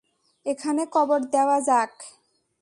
এখানে 0.45 0.81
কবর 0.91 1.19
দেওয়া 1.33 1.57
যাক। 1.61 1.93